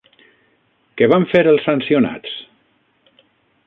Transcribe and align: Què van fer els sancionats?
Què 1.01 1.09
van 1.13 1.27
fer 1.35 1.43
els 1.53 1.69
sancionats? 1.69 2.37